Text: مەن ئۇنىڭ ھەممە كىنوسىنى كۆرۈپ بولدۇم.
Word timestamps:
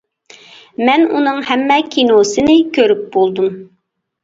مەن 0.89 1.05
ئۇنىڭ 1.17 1.37
ھەممە 1.51 1.77
كىنوسىنى 1.97 2.57
كۆرۈپ 2.81 3.07
بولدۇم. 3.19 3.55